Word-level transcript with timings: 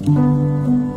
Música 0.00 0.89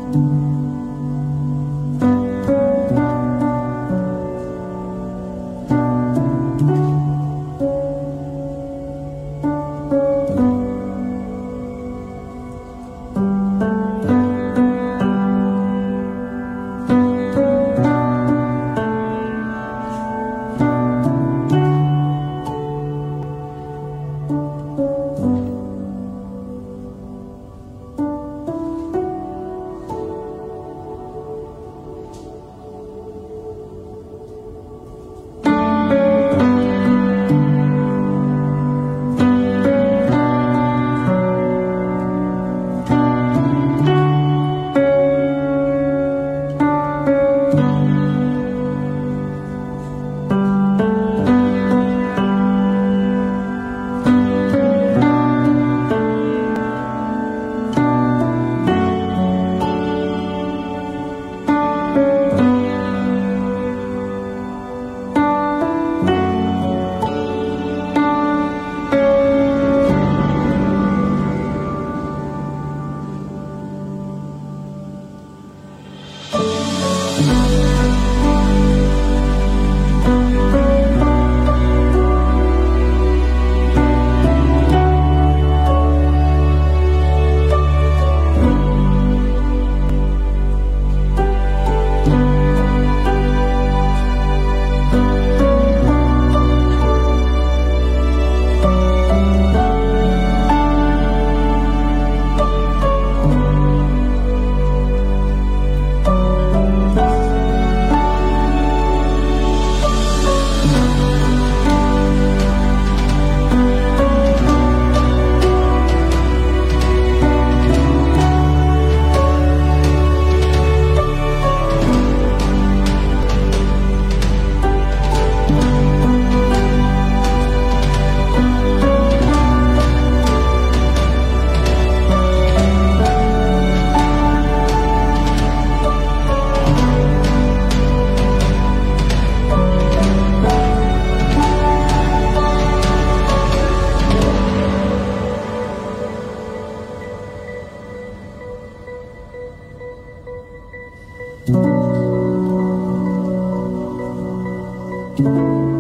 Thank 155.15 155.72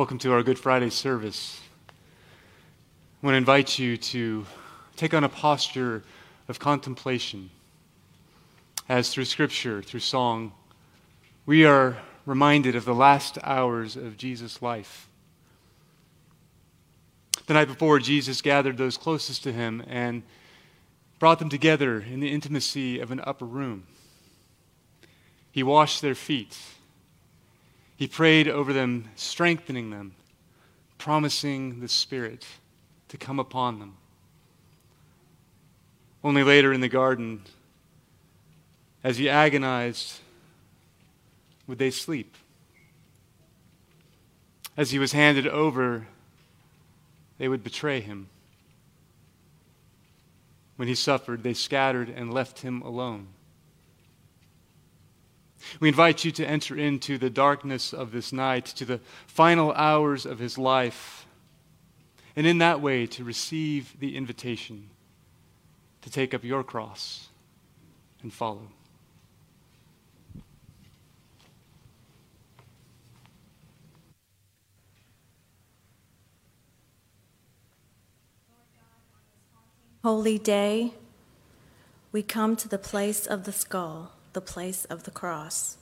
Welcome 0.00 0.16
to 0.20 0.32
our 0.32 0.42
Good 0.42 0.58
Friday 0.58 0.88
service. 0.88 1.60
I 1.90 3.26
want 3.26 3.34
to 3.34 3.36
invite 3.36 3.78
you 3.78 3.98
to 3.98 4.46
take 4.96 5.12
on 5.12 5.24
a 5.24 5.28
posture 5.28 6.02
of 6.48 6.58
contemplation 6.58 7.50
as 8.88 9.12
through 9.12 9.26
Scripture, 9.26 9.82
through 9.82 10.00
song, 10.00 10.52
we 11.44 11.66
are 11.66 11.98
reminded 12.24 12.76
of 12.76 12.86
the 12.86 12.94
last 12.94 13.36
hours 13.44 13.94
of 13.94 14.16
Jesus' 14.16 14.62
life. 14.62 15.06
The 17.46 17.52
night 17.52 17.68
before, 17.68 17.98
Jesus 17.98 18.40
gathered 18.40 18.78
those 18.78 18.96
closest 18.96 19.42
to 19.42 19.52
him 19.52 19.84
and 19.86 20.22
brought 21.18 21.40
them 21.40 21.50
together 21.50 22.00
in 22.00 22.20
the 22.20 22.32
intimacy 22.32 23.00
of 23.00 23.10
an 23.10 23.20
upper 23.24 23.44
room. 23.44 23.84
He 25.52 25.62
washed 25.62 26.00
their 26.00 26.14
feet. 26.14 26.56
He 28.00 28.08
prayed 28.08 28.48
over 28.48 28.72
them, 28.72 29.10
strengthening 29.14 29.90
them, 29.90 30.14
promising 30.96 31.80
the 31.80 31.88
Spirit 31.88 32.46
to 33.08 33.18
come 33.18 33.38
upon 33.38 33.78
them. 33.78 33.98
Only 36.24 36.42
later 36.42 36.72
in 36.72 36.80
the 36.80 36.88
garden, 36.88 37.42
as 39.04 39.18
he 39.18 39.28
agonized, 39.28 40.20
would 41.66 41.76
they 41.76 41.90
sleep? 41.90 42.38
As 44.78 44.92
he 44.92 44.98
was 44.98 45.12
handed 45.12 45.46
over, 45.46 46.06
they 47.36 47.48
would 47.48 47.62
betray 47.62 48.00
him. 48.00 48.30
When 50.76 50.88
he 50.88 50.94
suffered, 50.94 51.42
they 51.42 51.52
scattered 51.52 52.08
and 52.08 52.32
left 52.32 52.60
him 52.60 52.80
alone. 52.80 53.26
We 55.78 55.88
invite 55.88 56.24
you 56.24 56.32
to 56.32 56.46
enter 56.46 56.76
into 56.76 57.18
the 57.18 57.30
darkness 57.30 57.92
of 57.92 58.12
this 58.12 58.32
night, 58.32 58.66
to 58.66 58.84
the 58.84 59.00
final 59.26 59.72
hours 59.72 60.26
of 60.26 60.38
his 60.38 60.58
life, 60.58 61.26
and 62.36 62.46
in 62.46 62.58
that 62.58 62.80
way 62.80 63.06
to 63.06 63.24
receive 63.24 63.98
the 63.98 64.16
invitation 64.16 64.90
to 66.02 66.10
take 66.10 66.32
up 66.34 66.44
your 66.44 66.64
cross 66.64 67.28
and 68.22 68.32
follow. 68.32 68.68
Holy 80.02 80.38
day, 80.38 80.94
we 82.10 82.22
come 82.22 82.56
to 82.56 82.68
the 82.68 82.78
place 82.78 83.26
of 83.26 83.44
the 83.44 83.52
skull, 83.52 84.12
the 84.32 84.40
place 84.40 84.84
of 84.86 85.04
the 85.04 85.10
cross, 85.10 85.76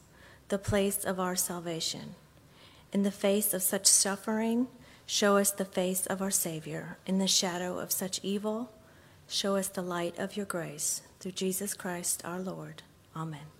the 0.48 0.58
place 0.58 1.04
of 1.04 1.20
our 1.20 1.36
salvation. 1.36 2.14
In 2.92 3.02
the 3.02 3.10
face 3.10 3.52
of 3.52 3.62
such 3.62 3.86
suffering, 3.86 4.68
show 5.06 5.36
us 5.36 5.50
the 5.50 5.64
face 5.64 6.06
of 6.06 6.22
our 6.22 6.30
Savior. 6.30 6.98
In 7.06 7.18
the 7.18 7.26
shadow 7.26 7.78
of 7.78 7.92
such 7.92 8.20
evil, 8.22 8.72
show 9.26 9.56
us 9.56 9.68
the 9.68 9.82
light 9.82 10.18
of 10.18 10.36
your 10.36 10.46
grace. 10.46 11.02
Through 11.20 11.32
Jesus 11.32 11.74
Christ 11.74 12.22
our 12.24 12.40
Lord. 12.40 12.82
Amen. 13.14 13.57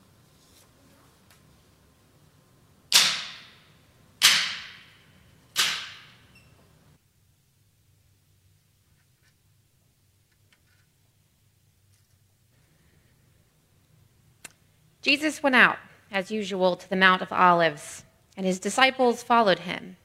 Jesus 15.09 15.43
went 15.43 15.57
out, 15.57 15.79
as 16.13 16.31
usual, 16.31 16.77
to 16.77 16.91
the 16.91 16.95
Mount 16.95 17.23
of 17.23 17.33
Olives, 17.33 18.05
and 18.37 18.45
his 18.45 18.59
disciples 18.59 19.23
followed 19.23 19.61
him. 19.61 19.97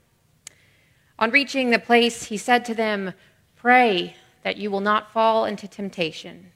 On 1.20 1.30
reaching 1.30 1.72
the 1.72 1.78
place, 1.78 2.24
he 2.24 2.38
said 2.38 2.64
to 2.64 2.74
them, 2.74 3.14
Pray 3.58 4.16
that 4.44 4.56
you 4.56 4.72
will 4.72 4.80
not 4.80 5.12
fall 5.12 5.44
into 5.44 5.68
temptation. 5.68 6.54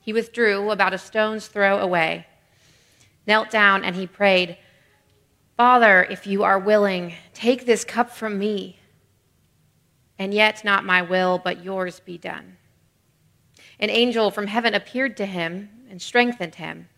He 0.00 0.14
withdrew 0.14 0.70
about 0.70 0.94
a 0.94 0.98
stone's 0.98 1.46
throw 1.46 1.78
away, 1.78 2.26
knelt 3.26 3.50
down, 3.50 3.84
and 3.84 3.94
he 3.94 4.06
prayed, 4.06 4.56
Father, 5.54 6.04
if 6.04 6.26
you 6.26 6.44
are 6.44 6.58
willing, 6.58 7.12
take 7.34 7.66
this 7.66 7.84
cup 7.84 8.08
from 8.10 8.38
me, 8.38 8.78
and 10.18 10.32
yet 10.32 10.64
not 10.64 10.86
my 10.86 11.02
will, 11.02 11.36
but 11.36 11.62
yours 11.62 12.00
be 12.00 12.16
done. 12.16 12.56
An 13.78 13.90
angel 13.90 14.30
from 14.30 14.46
heaven 14.46 14.72
appeared 14.72 15.18
to 15.18 15.26
him 15.26 15.68
and 15.90 16.00
strengthened 16.00 16.54
him. 16.54 16.88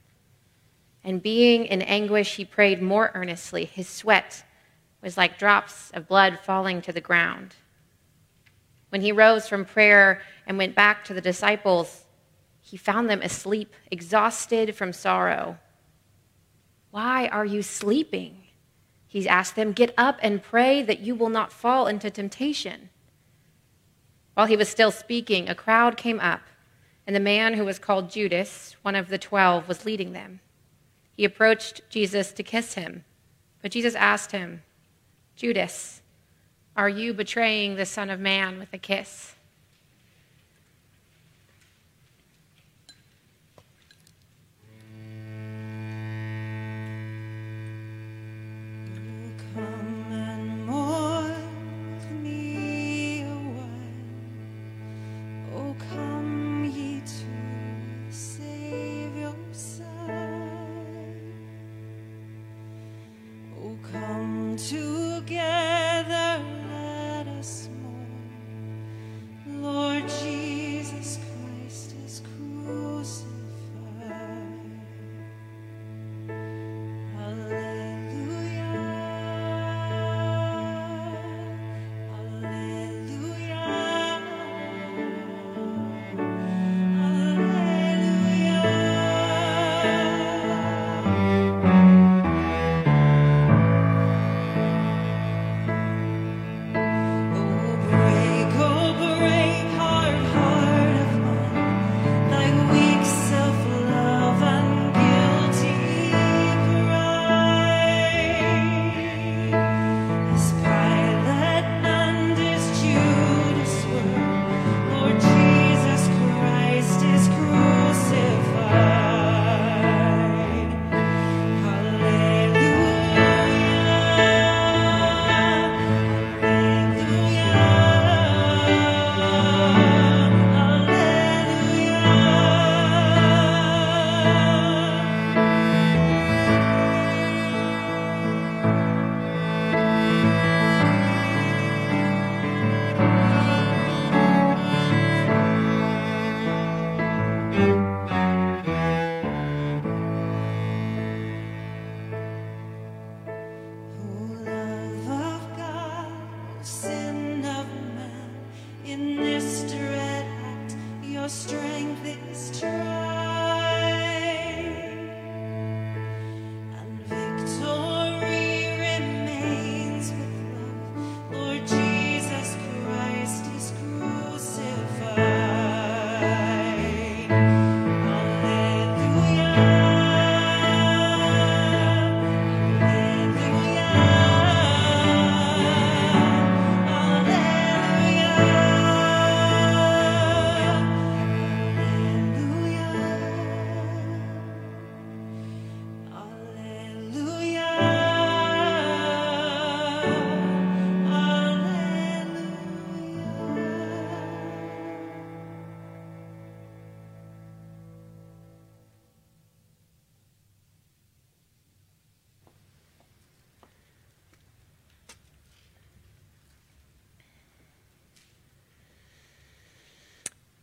And 1.03 1.23
being 1.23 1.65
in 1.65 1.83
anguish, 1.83 2.37
he 2.37 2.45
prayed 2.45 2.83
more 2.83 3.11
earnestly. 3.15 3.65
His 3.65 3.89
sweat 3.89 4.45
was 5.03 5.17
like 5.17 5.39
drops 5.39 5.91
of 5.93 6.09
blood 6.09 6.39
falling 6.39 6.83
to 6.83 6.93
the 6.93 7.01
ground. 7.01 7.57
When 8.91 9.01
he 9.01 9.13
rose 9.13 9.49
from 9.49 9.65
prayer 9.65 10.21
and 10.47 10.59
went 10.59 10.75
back 10.75 11.05
to 11.05 11.15
the 11.15 11.21
disciples, 11.21 12.05
he 12.61 12.77
found 12.77 13.09
them 13.09 13.23
asleep, 13.23 13.75
exhausted 13.91 14.75
from 14.77 14.93
sorrow. 14.93 15.59
Why 16.91 17.29
are 17.29 17.45
you 17.45 17.63
sleeping? 17.63 18.45
He 19.07 19.29
asked 19.29 19.57
them, 19.57 19.73
Get 19.73 19.95
up 19.97 20.19
and 20.23 20.43
pray 20.43 20.83
that 20.83 21.01
you 21.01 21.15
will 21.15 21.31
not 21.31 21.53
fall 21.53 21.87
into 21.87 22.11
temptation. 22.11 22.91
While 24.35 24.47
he 24.47 24.57
was 24.57 24.69
still 24.69 24.91
speaking, 24.91 25.49
a 25.49 25.55
crowd 25.55 25.97
came 25.97 26.21
up, 26.21 26.43
and 27.07 27.17
the 27.17 27.21
man 27.21 27.55
who 27.55 27.65
was 27.65 27.79
called 27.79 28.11
Judas, 28.11 28.77
one 28.83 28.95
of 28.95 29.09
the 29.09 29.19
twelve, 29.19 29.67
was 29.67 29.85
leading 29.85 30.13
them. 30.13 30.41
He 31.21 31.27
approached 31.27 31.83
Jesus 31.91 32.33
to 32.33 32.43
kiss 32.43 32.73
him, 32.73 33.05
but 33.61 33.73
Jesus 33.73 33.95
asked 33.95 34.33
him, 34.33 34.63
Judas, 35.37 36.01
are 36.75 36.89
you 36.89 37.13
betraying 37.13 37.77
the 37.77 37.85
Son 37.85 38.09
of 38.09 38.19
Man 38.19 38.59
with 38.59 38.73
a 38.73 38.79
kiss? 38.79 39.35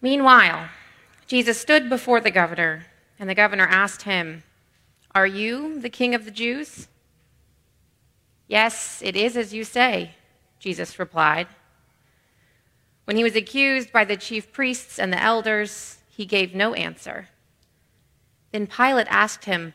Meanwhile, 0.08 0.70
Jesus 1.26 1.60
stood 1.60 1.90
before 1.90 2.22
the 2.22 2.32
governor, 2.32 2.86
and 3.20 3.30
the 3.30 3.36
governor 3.36 3.68
asked 3.68 4.04
him, 4.04 4.44
Are 5.14 5.28
you 5.28 5.82
the 5.82 5.90
king 5.90 6.16
of 6.16 6.24
the 6.24 6.32
Jews? 6.32 6.88
Yes, 8.48 9.02
it 9.04 9.18
is 9.18 9.36
as 9.36 9.54
you 9.54 9.66
say, 9.66 10.12
Jesus 10.60 10.98
replied. 10.98 11.48
When 13.04 13.18
he 13.18 13.24
was 13.26 13.36
accused 13.36 13.92
by 13.92 14.06
the 14.06 14.16
chief 14.16 14.54
priests 14.54 14.98
and 14.98 15.12
the 15.12 15.22
elders, 15.22 15.98
he 16.08 16.24
gave 16.24 16.56
no 16.56 16.74
answer. 16.74 17.28
Then 18.54 18.66
Pilate 18.66 19.08
asked 19.10 19.44
him, 19.44 19.74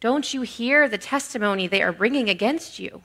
Don't 0.00 0.32
you 0.32 0.40
hear 0.40 0.88
the 0.88 0.96
testimony 0.96 1.66
they 1.66 1.82
are 1.82 1.92
bringing 1.92 2.30
against 2.30 2.78
you? 2.78 3.02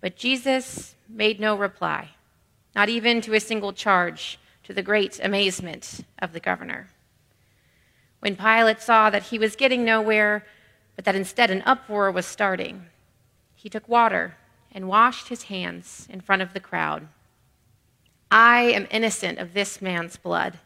But 0.00 0.16
Jesus 0.16 0.96
made 1.08 1.38
no 1.38 1.54
reply, 1.54 2.08
not 2.74 2.88
even 2.88 3.20
to 3.20 3.34
a 3.34 3.38
single 3.38 3.72
charge, 3.72 4.40
to 4.64 4.72
the 4.72 4.82
great 4.82 5.20
amazement 5.22 6.04
of 6.18 6.32
the 6.32 6.40
governor. 6.40 6.88
When 8.20 8.36
Pilate 8.36 8.80
saw 8.80 9.10
that 9.10 9.24
he 9.24 9.38
was 9.38 9.56
getting 9.56 9.84
nowhere, 9.84 10.46
but 10.96 11.04
that 11.04 11.14
instead 11.14 11.50
an 11.50 11.62
uproar 11.66 12.10
was 12.10 12.26
starting, 12.26 12.86
he 13.54 13.68
took 13.68 13.88
water 13.88 14.36
and 14.72 14.88
washed 14.88 15.28
his 15.28 15.44
hands 15.44 16.08
in 16.10 16.20
front 16.20 16.42
of 16.42 16.52
the 16.52 16.60
crowd. 16.60 17.08
I 18.30 18.62
am 18.62 18.88
innocent 18.90 19.38
of 19.38 19.52
this 19.52 19.80
man's 19.80 20.16
blood, 20.16 20.58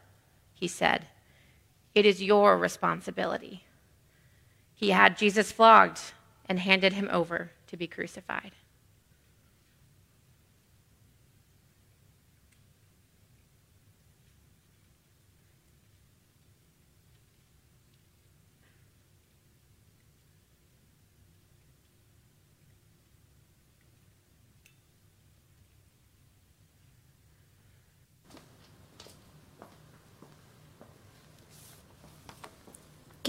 he 0.53 0.67
said. 0.67 1.07
It 1.93 2.05
is 2.05 2.23
your 2.23 2.57
responsibility. 2.57 3.65
He 4.73 4.91
had 4.91 5.17
Jesus 5.17 5.51
flogged 5.51 5.99
and 6.47 6.59
handed 6.59 6.93
him 6.93 7.09
over 7.11 7.51
to 7.67 7.77
be 7.77 7.87
crucified. 7.87 8.53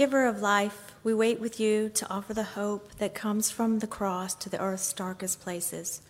Giver 0.00 0.24
of 0.24 0.40
life, 0.40 0.94
we 1.04 1.12
wait 1.12 1.40
with 1.40 1.60
you 1.60 1.90
to 1.90 2.08
offer 2.08 2.32
the 2.32 2.56
hope 2.56 2.94
that 2.96 3.12
comes 3.12 3.50
from 3.50 3.80
the 3.80 3.86
cross 3.86 4.34
to 4.36 4.48
the 4.48 4.58
earth's 4.58 4.94
darkest 4.94 5.42
places, 5.42 6.00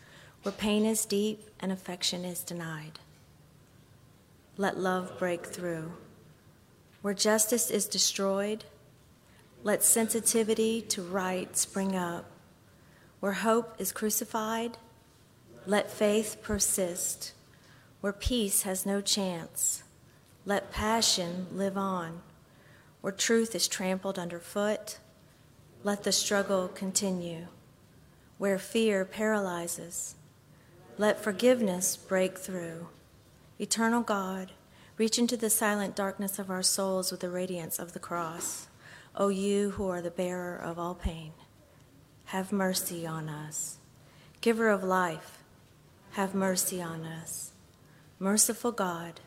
where 0.44 0.52
pain 0.52 0.85
is 0.87 1.04
deep 1.04 1.50
and 1.59 1.73
affection 1.73 2.25
is 2.25 2.44
denied. 2.44 3.00
Let 4.56 4.78
love 4.78 5.18
break 5.18 5.44
through. 5.44 5.94
Where 7.02 7.14
justice 7.14 7.68
is 7.68 7.88
destroyed, 7.88 8.64
let 9.64 9.82
sensitivity 9.82 10.82
to 10.82 11.02
right 11.02 11.56
spring 11.56 11.97
up. 11.97 12.30
Where 13.18 13.32
hope 13.32 13.75
is 13.80 13.90
crucified, 13.90 14.78
let 15.66 15.90
faith 15.90 16.37
persist. 16.42 17.32
Where 18.02 18.12
peace 18.12 18.62
has 18.62 18.87
no 18.87 19.00
chance, 19.00 19.82
let 20.47 20.70
passion 20.70 21.49
live 21.50 21.76
on. 21.76 22.20
Where 23.00 23.12
truth 23.12 23.54
is 23.54 23.66
trampled 23.66 24.19
underfoot, 24.19 24.99
let 25.83 26.02
the 26.02 26.12
struggle 26.12 26.69
continue. 26.69 27.47
Where 28.38 28.59
fear 28.59 29.04
paralyzes, 29.04 30.14
let 30.99 31.23
forgiveness 31.23 31.97
break 31.97 32.38
through. 32.38 32.88
Eternal 33.59 34.02
God, 34.02 34.52
reach 34.99 35.19
into 35.19 35.37
the 35.37 35.49
silent 35.49 35.97
darkness 35.97 36.38
of 36.38 36.50
our 36.50 36.62
souls 36.62 37.11
with 37.11 37.21
the 37.21 37.30
radiance 37.30 37.78
of 37.78 37.95
the 37.95 37.99
cross. 37.99 38.69
O 39.16 39.28
you 39.28 39.71
who 39.71 39.88
are 39.88 40.02
the 40.02 40.11
bearer 40.11 40.57
of 40.57 40.78
all 40.78 40.95
pain, 40.95 41.33
have 42.26 42.52
mercy 42.52 43.07
on 43.07 43.28
us. 43.28 43.78
Giver 44.40 44.69
of 44.69 44.85
life, 44.85 45.38
have 46.12 46.35
mercy 46.35 46.83
on 46.83 47.04
us. 47.04 47.52
Merciful 48.19 48.73
God, 48.73 49.21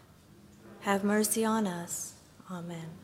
have 0.81 1.03
mercy 1.03 1.43
on 1.43 1.65
us. 1.65 2.13
Amen. 2.51 3.02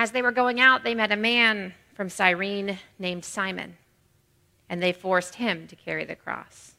As 0.00 0.12
they 0.12 0.22
were 0.22 0.32
going 0.32 0.58
out, 0.60 0.82
they 0.82 0.94
met 0.94 1.12
a 1.12 1.16
man 1.16 1.74
from 1.92 2.08
Cyrene 2.08 2.78
named 2.98 3.22
Simon, 3.22 3.76
and 4.66 4.82
they 4.82 4.94
forced 4.94 5.34
him 5.34 5.66
to 5.66 5.76
carry 5.76 6.06
the 6.06 6.16
cross. 6.16 6.74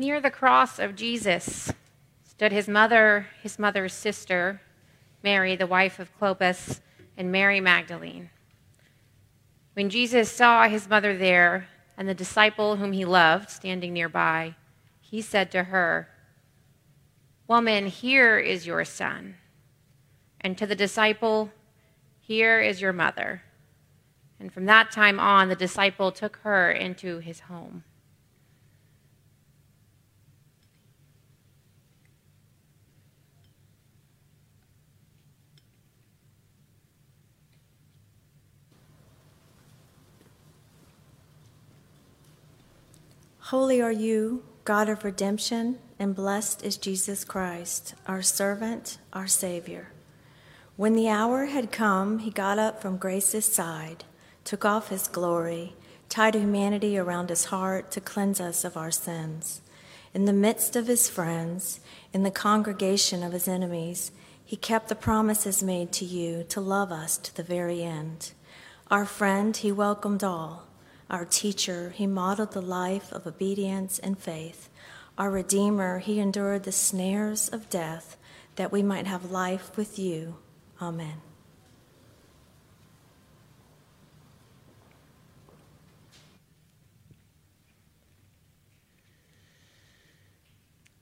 Near 0.00 0.20
the 0.20 0.30
cross 0.30 0.78
of 0.78 0.94
Jesus 0.94 1.72
stood 2.22 2.52
his 2.52 2.68
mother, 2.68 3.26
his 3.42 3.58
mother's 3.58 3.92
sister, 3.92 4.60
Mary, 5.24 5.56
the 5.56 5.66
wife 5.66 5.98
of 5.98 6.16
Clopas, 6.16 6.80
and 7.16 7.32
Mary 7.32 7.58
Magdalene. 7.58 8.30
When 9.74 9.90
Jesus 9.90 10.30
saw 10.30 10.68
his 10.68 10.88
mother 10.88 11.16
there 11.16 11.66
and 11.96 12.08
the 12.08 12.14
disciple 12.14 12.76
whom 12.76 12.92
he 12.92 13.04
loved 13.04 13.50
standing 13.50 13.92
nearby, 13.92 14.54
he 15.00 15.20
said 15.20 15.50
to 15.50 15.64
her, 15.64 16.08
Woman, 17.48 17.88
here 17.88 18.38
is 18.38 18.68
your 18.68 18.84
son. 18.84 19.34
And 20.40 20.56
to 20.58 20.66
the 20.66 20.76
disciple, 20.76 21.50
Here 22.20 22.60
is 22.60 22.80
your 22.80 22.92
mother. 22.92 23.42
And 24.38 24.52
from 24.52 24.66
that 24.66 24.92
time 24.92 25.18
on, 25.18 25.48
the 25.48 25.56
disciple 25.56 26.12
took 26.12 26.36
her 26.44 26.70
into 26.70 27.18
his 27.18 27.40
home. 27.40 27.82
Holy 43.48 43.80
are 43.80 43.90
you, 43.90 44.44
God 44.64 44.90
of 44.90 45.04
redemption, 45.04 45.78
and 45.98 46.14
blessed 46.14 46.62
is 46.62 46.76
Jesus 46.76 47.24
Christ, 47.24 47.94
our 48.06 48.20
servant, 48.20 48.98
our 49.14 49.26
Savior. 49.26 49.90
When 50.76 50.92
the 50.92 51.08
hour 51.08 51.46
had 51.46 51.72
come, 51.72 52.18
he 52.18 52.30
got 52.30 52.58
up 52.58 52.82
from 52.82 52.98
Grace's 52.98 53.46
side, 53.46 54.04
took 54.44 54.66
off 54.66 54.90
his 54.90 55.08
glory, 55.08 55.74
tied 56.10 56.34
humanity 56.34 56.98
around 56.98 57.30
his 57.30 57.46
heart 57.46 57.90
to 57.92 58.02
cleanse 58.02 58.38
us 58.38 58.64
of 58.64 58.76
our 58.76 58.90
sins. 58.90 59.62
In 60.12 60.26
the 60.26 60.34
midst 60.34 60.76
of 60.76 60.86
his 60.86 61.08
friends, 61.08 61.80
in 62.12 62.24
the 62.24 62.30
congregation 62.30 63.22
of 63.22 63.32
his 63.32 63.48
enemies, 63.48 64.12
he 64.44 64.56
kept 64.56 64.90
the 64.90 64.94
promises 64.94 65.62
made 65.62 65.90
to 65.92 66.04
you 66.04 66.44
to 66.50 66.60
love 66.60 66.92
us 66.92 67.16
to 67.16 67.34
the 67.34 67.42
very 67.42 67.82
end. 67.82 68.32
Our 68.90 69.06
friend, 69.06 69.56
he 69.56 69.72
welcomed 69.72 70.22
all 70.22 70.67
our 71.10 71.24
teacher, 71.24 71.90
he 71.90 72.06
modeled 72.06 72.52
the 72.52 72.60
life 72.60 73.12
of 73.12 73.26
obedience 73.26 73.98
and 73.98 74.18
faith. 74.18 74.68
Our 75.16 75.30
Redeemer, 75.30 75.98
he 76.00 76.20
endured 76.20 76.64
the 76.64 76.72
snares 76.72 77.48
of 77.48 77.70
death 77.70 78.16
that 78.56 78.70
we 78.70 78.82
might 78.82 79.06
have 79.06 79.30
life 79.30 79.76
with 79.76 79.98
you. 79.98 80.36
Amen. 80.82 81.22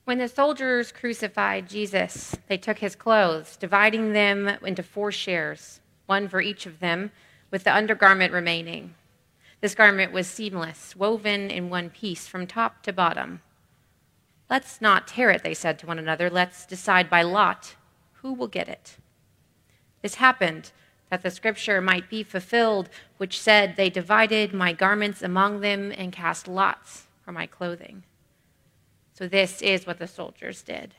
When 0.05 0.19
the 0.19 0.29
soldiers 0.29 0.93
crucified 0.93 1.69
Jesus, 1.69 2.37
they 2.47 2.59
took 2.59 2.79
his 2.79 2.95
clothes, 2.95 3.57
dividing 3.57 4.13
them 4.13 4.47
into 4.63 4.85
four 4.85 5.11
shares, 5.11 5.81
one 6.07 6.29
for 6.29 6.41
each 6.41 6.65
of 6.65 6.79
them, 6.79 7.11
with 7.51 7.65
the 7.65 7.75
undergarment 7.75 8.33
remaining. 8.33 8.95
This 9.61 9.75
garment 9.75 10.13
was 10.13 10.27
seamless, 10.27 10.95
woven 10.95 11.51
in 11.51 11.71
one 11.71 11.91
piece 11.91 12.27
from 12.27 12.47
top 12.47 12.83
to 12.83 12.93
bottom. 12.93 13.41
Let's 14.49 14.81
not 14.81 15.09
tear 15.09 15.31
it, 15.31 15.43
they 15.43 15.55
said 15.55 15.79
to 15.81 15.87
one 15.87 15.99
another. 15.99 16.31
Let's 16.31 16.67
decide 16.67 17.11
by 17.11 17.23
lot 17.23 17.75
who 18.15 18.33
will 18.33 18.49
get 18.49 18.69
it. 18.69 18.97
This 20.03 20.17
happened 20.17 20.73
that 21.11 21.23
the 21.23 21.31
scripture 21.31 21.81
might 21.81 22.11
be 22.11 22.23
fulfilled, 22.23 22.89
which 23.17 23.41
said, 23.41 23.77
They 23.77 23.91
divided 23.91 24.53
my 24.53 24.73
garments 24.73 25.23
among 25.23 25.61
them 25.61 25.93
and 25.97 26.13
cast 26.13 26.49
lots 26.49 27.07
for 27.25 27.33
my 27.33 27.47
clothing. 27.47 28.03
So 29.13 29.27
this 29.27 29.63
is 29.63 29.87
what 29.87 29.99
the 29.99 30.07
soldiers 30.07 30.63
did. 30.63 30.95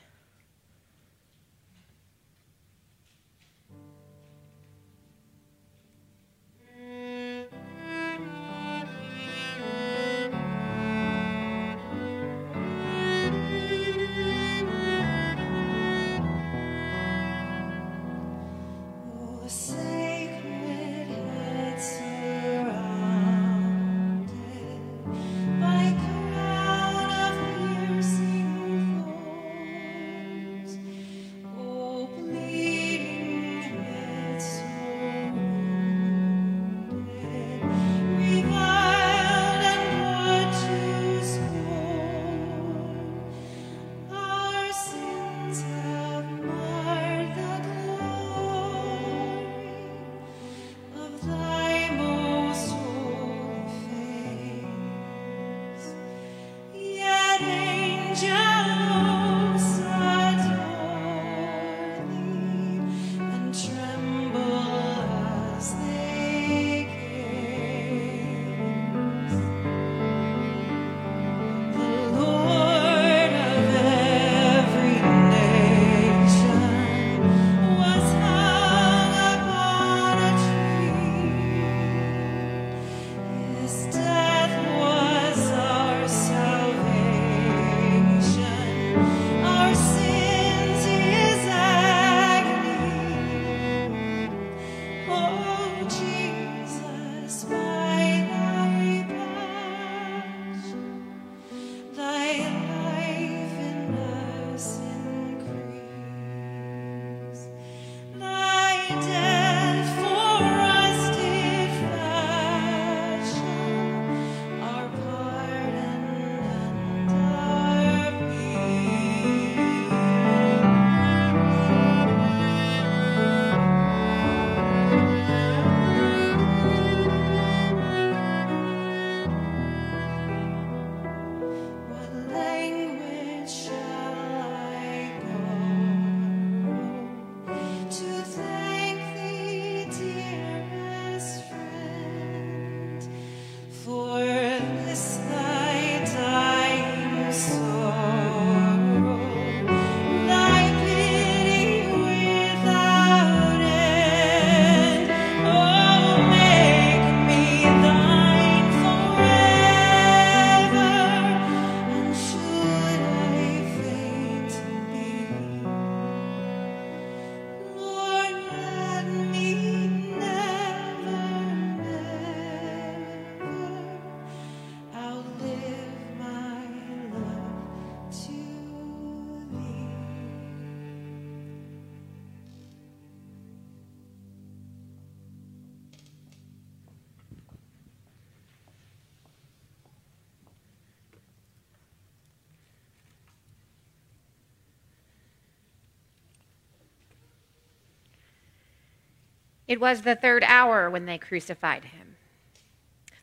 It 199.68 199.82
was 199.82 200.02
the 200.02 200.16
third 200.16 200.44
hour 200.46 200.90
when 200.90 201.06
they 201.06 201.18
crucified 201.18 201.86
him. 201.86 202.16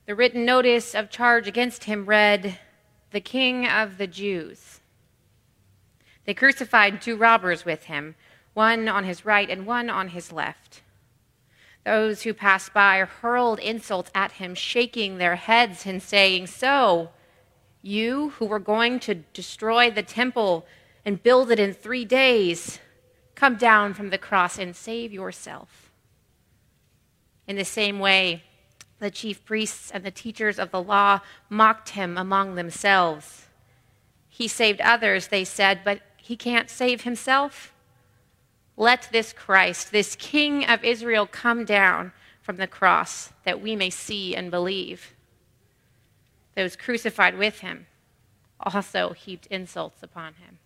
The 0.07 0.15
written 0.15 0.45
notice 0.45 0.95
of 0.95 1.09
charge 1.09 1.49
against 1.49 1.85
him 1.85 2.05
read, 2.05 2.59
The 3.13 3.21
King 3.21 3.67
of 3.67 3.97
the 3.97 4.07
Jews. 4.07 4.81
They 6.27 6.35
crucified 6.35 7.01
two 7.01 7.17
robbers 7.17 7.65
with 7.65 7.85
him, 7.85 8.15
one 8.53 8.89
on 8.89 9.05
his 9.05 9.25
right 9.25 9.49
and 9.49 9.67
one 9.67 9.89
on 9.89 10.09
his 10.09 10.33
left. 10.33 10.83
Those 11.85 12.23
who 12.23 12.35
passed 12.35 12.75
by 12.75 12.99
hurled 12.99 13.59
insults 13.59 14.11
at 14.15 14.33
him, 14.33 14.55
shaking 14.55 15.17
their 15.17 15.37
heads 15.37 15.87
and 15.87 16.03
saying, 16.03 16.47
So, 16.47 17.11
you 17.83 18.31
who 18.31 18.47
were 18.47 18.59
going 18.59 19.01
to 19.01 19.15
destroy 19.15 19.91
the 19.91 20.03
temple 20.03 20.67
and 21.05 21.23
build 21.23 21.51
it 21.51 21.61
in 21.61 21.75
three 21.75 22.05
days, 22.05 22.79
come 23.35 23.57
down 23.57 23.93
from 23.93 24.11
the 24.11 24.19
cross 24.19 24.59
and 24.59 24.75
save 24.75 25.13
yourself. 25.13 25.84
In 27.47 27.57
the 27.57 27.65
same 27.65 27.99
way, 27.99 28.43
the 28.99 29.11
chief 29.11 29.45
priests 29.45 29.91
and 29.91 30.05
the 30.05 30.11
teachers 30.11 30.59
of 30.59 30.71
the 30.71 30.83
law 30.83 31.21
mocked 31.49 31.91
him 31.91 32.17
among 32.17 32.55
themselves. 32.55 33.47
He 34.29 34.49
saved 34.49 34.81
others, 34.81 35.29
they 35.29 35.45
said, 35.45 35.81
but 35.85 36.01
he 36.17 36.37
can't 36.37 36.71
save 36.71 37.03
himself. 37.03 37.75
Let 38.77 39.09
this 39.13 39.33
Christ, 39.33 39.93
this 39.93 40.17
King 40.17 40.65
of 40.65 40.83
Israel, 40.83 41.27
come 41.27 41.65
down 41.65 42.13
from 42.41 42.57
the 42.57 42.67
cross 42.67 43.33
that 43.45 43.61
we 43.61 43.77
may 43.77 43.91
see 43.91 44.35
and 44.35 44.51
believe. 44.51 45.15
Those 46.57 46.77
crucified 46.77 47.39
with 47.39 47.61
him 47.61 47.87
also 48.61 49.13
heaped 49.13 49.47
insults 49.47 50.03
upon 50.03 50.35
him. 50.35 50.59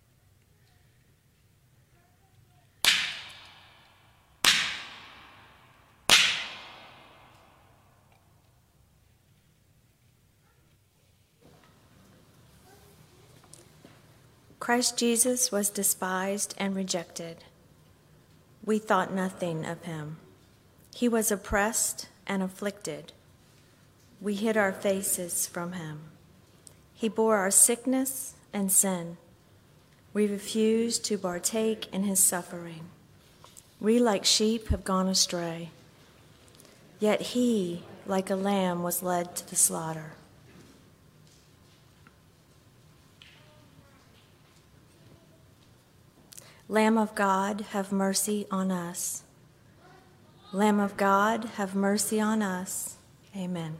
Christ 14.69 14.97
Jesus 14.97 15.51
was 15.51 15.71
despised 15.71 16.53
and 16.59 16.75
rejected 16.75 17.37
we 18.63 18.77
thought 18.77 19.11
nothing 19.11 19.65
of 19.65 19.81
him. 19.85 20.17
He 20.93 21.09
was 21.09 21.31
oppressed 21.31 22.07
and 22.27 22.43
afflicted. 22.43 23.11
We 24.21 24.35
hid 24.35 24.57
our 24.57 24.71
faces 24.71 25.47
from 25.47 25.71
him. 25.71 26.01
He 26.93 27.09
bore 27.09 27.37
our 27.37 27.49
sickness 27.49 28.35
and 28.53 28.71
sin. 28.71 29.17
We 30.13 30.27
refused 30.27 31.03
to 31.05 31.17
partake 31.17 31.91
in 31.91 32.03
his 32.03 32.19
suffering. 32.19 32.89
We, 33.81 33.97
like 33.97 34.23
sheep, 34.23 34.67
have 34.67 34.83
gone 34.83 35.07
astray. 35.07 35.71
Yet 36.99 37.21
he, 37.33 37.81
like 38.05 38.29
a 38.29 38.35
lamb, 38.35 38.83
was 38.83 39.01
led 39.01 39.35
to 39.37 39.49
the 39.49 39.55
slaughter. 39.55 40.11
Lamb 46.71 46.99
of 46.99 47.15
God, 47.15 47.61
have 47.71 47.91
mercy 47.91 48.45
on 48.51 48.69
us. 48.71 49.23
Lamb 50.53 50.79
of 50.79 50.95
God, 50.97 51.45
have 51.55 51.73
mercy 51.73 52.21
on 52.21 52.43
us. 52.43 52.97
Amen. 53.35 53.79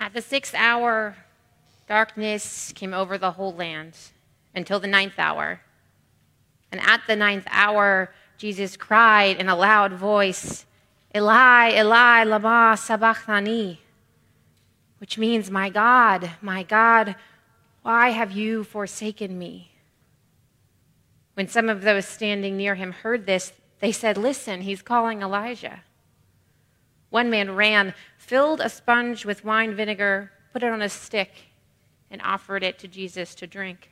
At 0.00 0.14
the 0.14 0.22
sixth 0.22 0.54
hour, 0.54 1.16
darkness 1.86 2.72
came 2.74 2.94
over 2.94 3.18
the 3.18 3.32
whole 3.32 3.52
land 3.52 3.94
until 4.54 4.80
the 4.80 4.86
ninth 4.86 5.18
hour. 5.18 5.60
And 6.70 6.80
at 6.80 7.02
the 7.06 7.16
ninth 7.16 7.46
hour, 7.50 8.12
Jesus 8.38 8.76
cried 8.76 9.36
in 9.36 9.48
a 9.48 9.56
loud 9.56 9.92
voice, 9.92 10.66
Eli, 11.14 11.78
Eli, 11.78 12.24
lama 12.24 12.76
sabachthani, 12.76 13.80
which 14.98 15.18
means, 15.18 15.50
My 15.50 15.68
God, 15.68 16.30
my 16.40 16.62
God, 16.62 17.14
why 17.82 18.10
have 18.10 18.32
you 18.32 18.64
forsaken 18.64 19.38
me? 19.38 19.72
When 21.34 21.48
some 21.48 21.68
of 21.68 21.82
those 21.82 22.06
standing 22.06 22.56
near 22.56 22.74
him 22.74 22.92
heard 22.92 23.26
this, 23.26 23.52
they 23.80 23.92
said, 23.92 24.16
Listen, 24.16 24.62
he's 24.62 24.82
calling 24.82 25.22
Elijah. 25.22 25.80
One 27.10 27.28
man 27.28 27.54
ran, 27.54 27.94
filled 28.16 28.60
a 28.60 28.68
sponge 28.68 29.26
with 29.26 29.44
wine 29.44 29.74
vinegar, 29.74 30.32
put 30.52 30.62
it 30.62 30.72
on 30.72 30.80
a 30.80 30.88
stick, 30.88 31.30
and 32.10 32.22
offered 32.22 32.62
it 32.62 32.78
to 32.80 32.88
Jesus 32.88 33.34
to 33.36 33.46
drink. 33.46 33.91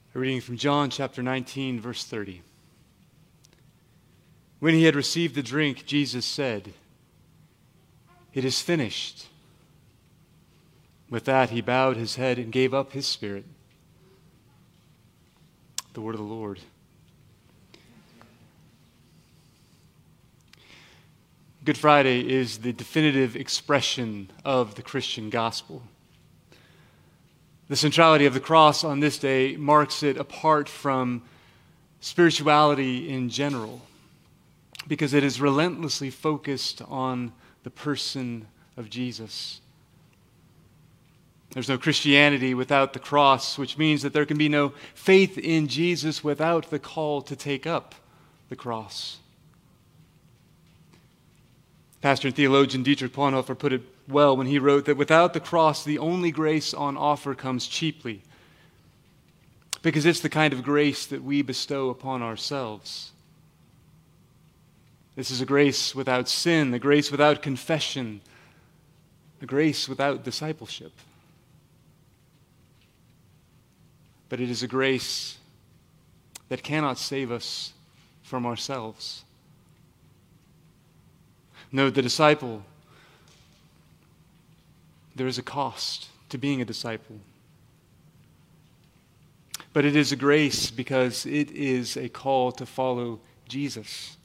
reading 0.19 0.41
from 0.41 0.57
John 0.57 0.89
chapter 0.89 1.23
19, 1.23 1.79
verse 1.79 2.03
30. 2.03 2.41
When 4.59 4.73
he 4.73 4.83
had 4.83 4.95
received 4.95 5.35
the 5.35 5.41
drink, 5.41 5.85
Jesus 5.85 6.25
said, 6.25 6.73
It 8.33 8.43
is 8.43 8.61
finished. 8.61 9.27
With 11.09 11.25
that, 11.25 11.49
he 11.49 11.61
bowed 11.61 11.97
his 11.97 12.15
head 12.15 12.37
and 12.37 12.51
gave 12.51 12.73
up 12.73 12.91
his 12.91 13.07
spirit. 13.07 13.45
The 15.93 16.01
word 16.01 16.15
of 16.15 16.19
the 16.21 16.25
Lord. 16.27 16.59
Good 21.63 21.77
Friday 21.77 22.27
is 22.27 22.59
the 22.59 22.73
definitive 22.73 23.35
expression 23.35 24.29
of 24.43 24.75
the 24.75 24.81
Christian 24.81 25.29
gospel. 25.29 25.83
The 27.71 27.77
centrality 27.77 28.25
of 28.25 28.33
the 28.33 28.41
cross 28.41 28.83
on 28.83 28.99
this 28.99 29.17
day 29.17 29.55
marks 29.55 30.03
it 30.03 30.17
apart 30.17 30.67
from 30.67 31.21
spirituality 32.01 33.07
in 33.07 33.29
general 33.29 33.81
because 34.89 35.13
it 35.13 35.23
is 35.23 35.39
relentlessly 35.39 36.09
focused 36.09 36.81
on 36.89 37.31
the 37.63 37.69
person 37.69 38.45
of 38.75 38.89
Jesus. 38.89 39.61
There's 41.51 41.69
no 41.69 41.77
Christianity 41.77 42.53
without 42.53 42.91
the 42.91 42.99
cross, 42.99 43.57
which 43.57 43.77
means 43.77 44.01
that 44.01 44.11
there 44.11 44.25
can 44.25 44.37
be 44.37 44.49
no 44.49 44.73
faith 44.93 45.37
in 45.37 45.69
Jesus 45.69 46.21
without 46.21 46.71
the 46.71 46.79
call 46.79 47.21
to 47.21 47.37
take 47.37 47.65
up 47.65 47.95
the 48.49 48.57
cross. 48.57 49.19
Pastor 52.01 52.27
and 52.27 52.35
theologian 52.35 52.83
Dietrich 52.83 53.13
Bonhoeffer 53.13 53.57
put 53.57 53.71
it 53.71 54.00
well 54.11 54.35
when 54.35 54.47
he 54.47 54.59
wrote 54.59 54.85
that 54.85 54.97
without 54.97 55.33
the 55.33 55.39
cross, 55.39 55.83
the 55.83 55.99
only 55.99 56.31
grace 56.31 56.73
on 56.73 56.97
offer 56.97 57.33
comes 57.33 57.67
cheaply, 57.67 58.21
because 59.81 60.05
it's 60.05 60.19
the 60.19 60.29
kind 60.29 60.53
of 60.53 60.63
grace 60.63 61.05
that 61.07 61.23
we 61.23 61.41
bestow 61.41 61.89
upon 61.89 62.21
ourselves. 62.21 63.11
This 65.15 65.31
is 65.31 65.41
a 65.41 65.45
grace 65.45 65.93
without 65.93 66.29
sin, 66.29 66.73
a 66.73 66.79
grace 66.79 67.11
without 67.11 67.41
confession, 67.41 68.21
a 69.41 69.45
grace 69.45 69.89
without 69.89 70.23
discipleship. 70.23 70.93
But 74.29 74.39
it 74.39 74.49
is 74.49 74.63
a 74.63 74.67
grace 74.67 75.37
that 76.49 76.63
cannot 76.63 76.97
save 76.97 77.31
us 77.31 77.73
from 78.23 78.45
ourselves. 78.45 79.23
No, 81.71 81.89
the 81.89 82.01
disciple, 82.01 82.63
there 85.21 85.27
is 85.27 85.37
a 85.37 85.43
cost 85.43 86.07
to 86.29 86.37
being 86.39 86.63
a 86.63 86.65
disciple. 86.65 87.19
But 89.71 89.85
it 89.85 89.95
is 89.95 90.11
a 90.11 90.15
grace 90.15 90.71
because 90.71 91.27
it 91.27 91.51
is 91.51 91.95
a 91.95 92.09
call 92.09 92.51
to 92.53 92.65
follow 92.65 93.19
Jesus. 93.47 94.17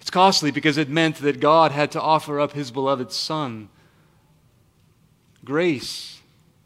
It's 0.00 0.08
costly 0.08 0.52
because 0.52 0.76
it 0.76 0.88
meant 0.88 1.16
that 1.16 1.40
God 1.40 1.72
had 1.72 1.90
to 1.90 2.00
offer 2.00 2.38
up 2.38 2.52
his 2.52 2.70
beloved 2.70 3.10
Son. 3.10 3.70
Grace 5.44 6.20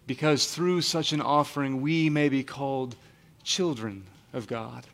because 0.07 0.55
through 0.55 0.83
such 0.83 1.15
an 1.15 1.23
offering 1.23 1.81
we 1.81 2.11
may 2.11 2.29
be 2.29 2.45
called 2.45 2.97
children 3.45 4.05
of 4.35 4.47
God. 4.47 4.87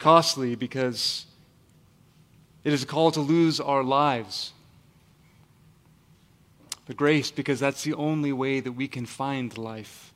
Costly 0.00 0.56
because 0.56 1.26
it 2.64 2.72
is 2.72 2.82
a 2.82 2.86
call 2.86 3.12
to 3.12 3.20
lose 3.20 3.60
our 3.60 3.84
lives. 3.84 4.52
But 6.90 6.96
grace, 6.96 7.30
because 7.30 7.60
that's 7.60 7.84
the 7.84 7.94
only 7.94 8.32
way 8.32 8.58
that 8.58 8.72
we 8.72 8.88
can 8.88 9.06
find 9.06 9.56
life. 9.56 10.12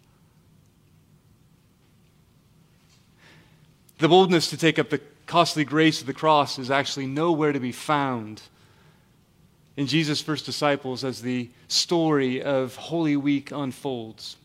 The 3.98 4.08
boldness 4.08 4.50
to 4.50 4.56
take 4.56 4.80
up 4.80 4.90
the 4.90 5.00
costly 5.26 5.64
grace 5.64 6.00
of 6.00 6.08
the 6.08 6.12
cross 6.12 6.58
is 6.58 6.72
actually 6.72 7.06
nowhere 7.06 7.52
to 7.52 7.60
be 7.60 7.70
found 7.70 8.42
in 9.76 9.86
Jesus' 9.86 10.20
first 10.20 10.46
disciples 10.46 11.04
as 11.04 11.22
the 11.22 11.48
story 11.68 12.42
of 12.42 12.74
Holy 12.74 13.16
Week 13.16 13.52
unfolds. 13.52 14.36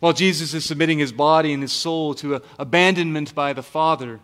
While 0.00 0.12
Jesus 0.12 0.54
is 0.54 0.64
submitting 0.64 0.98
his 0.98 1.12
body 1.12 1.52
and 1.52 1.62
his 1.62 1.70
soul 1.70 2.14
to 2.14 2.42
abandonment 2.58 3.32
by 3.32 3.52
the 3.52 3.62
Father, 3.62 4.18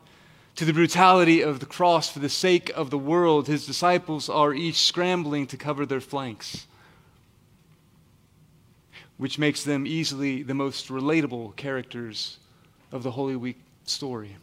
to 0.60 0.66
the 0.66 0.74
brutality 0.74 1.40
of 1.40 1.58
the 1.58 1.64
cross 1.64 2.10
for 2.10 2.18
the 2.18 2.28
sake 2.28 2.70
of 2.76 2.90
the 2.90 2.98
world, 2.98 3.46
his 3.46 3.64
disciples 3.64 4.28
are 4.28 4.52
each 4.52 4.76
scrambling 4.76 5.46
to 5.46 5.56
cover 5.56 5.86
their 5.86 6.02
flanks, 6.02 6.66
which 9.16 9.38
makes 9.38 9.64
them 9.64 9.86
easily 9.86 10.42
the 10.42 10.52
most 10.52 10.88
relatable 10.88 11.56
characters 11.56 12.36
of 12.92 13.02
the 13.02 13.12
Holy 13.12 13.36
Week 13.36 13.58
story. 13.84 14.36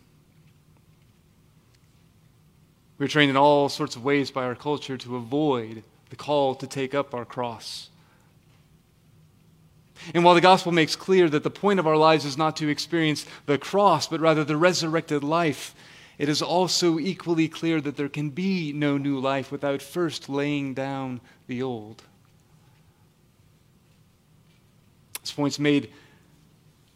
We're 2.97 3.07
trained 3.07 3.29
in 3.29 3.37
all 3.37 3.69
sorts 3.69 3.95
of 3.95 4.03
ways 4.03 4.31
by 4.31 4.45
our 4.45 4.55
culture 4.55 4.97
to 4.97 5.17
avoid 5.17 5.83
the 6.09 6.15
call 6.15 6.55
to 6.55 6.65
take 6.65 6.95
up 6.95 7.13
our 7.13 7.25
cross. 7.25 7.89
And 10.15 10.23
while 10.23 10.33
the 10.33 10.41
gospel 10.41 10.71
makes 10.71 10.95
clear 10.95 11.29
that 11.29 11.43
the 11.43 11.51
point 11.51 11.79
of 11.79 11.85
our 11.85 11.95
lives 11.95 12.25
is 12.25 12.39
not 12.39 12.55
to 12.57 12.69
experience 12.69 13.27
the 13.45 13.59
cross, 13.59 14.07
but 14.07 14.19
rather 14.19 14.43
the 14.43 14.57
resurrected 14.57 15.23
life, 15.23 15.75
it 16.17 16.29
is 16.29 16.41
also 16.41 16.97
equally 16.97 17.47
clear 17.47 17.79
that 17.81 17.95
there 17.95 18.09
can 18.09 18.29
be 18.29 18.73
no 18.73 18.97
new 18.97 19.19
life 19.19 19.51
without 19.51 19.81
first 19.81 20.29
laying 20.29 20.73
down 20.73 21.21
the 21.47 21.61
old. 21.61 22.03
This 25.21 25.31
point's 25.31 25.59
made 25.59 25.91